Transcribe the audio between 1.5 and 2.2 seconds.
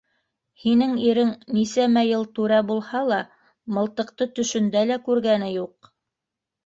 нисәмә